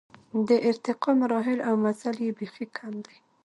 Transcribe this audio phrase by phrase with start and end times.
[0.47, 3.17] د ارتقا مراحل او مزل یې بېخي کم دی.